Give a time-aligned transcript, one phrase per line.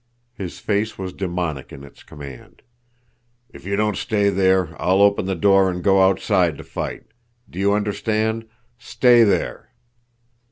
[0.33, 2.63] His face was demoniac in its command.
[3.51, 7.03] "If you don't stay there, I'll open the door and go outside to fight!
[7.47, 8.47] Do you understand?
[8.79, 9.69] _Stay there!